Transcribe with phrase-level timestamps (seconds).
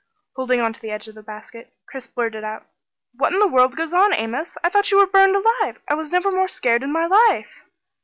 [0.35, 2.65] Holding on to the edge of the basket, Chris blurted out:
[3.13, 4.57] "What in the world goes on, Amos?
[4.63, 5.79] I thought you were burned alive!
[5.87, 7.65] I was never more scared in my life!"